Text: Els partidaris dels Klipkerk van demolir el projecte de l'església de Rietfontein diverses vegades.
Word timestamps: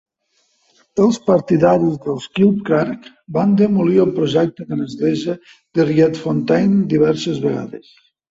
Els 1.07 1.17
partidaris 1.25 1.99
dels 2.05 2.25
Klipkerk 2.37 3.05
van 3.37 3.53
demolir 3.61 4.01
el 4.05 4.15
projecte 4.17 4.67
de 4.71 4.79
l'església 4.81 5.37
de 5.79 5.87
Rietfontein 5.93 6.75
diverses 6.97 7.45
vegades. 7.47 7.93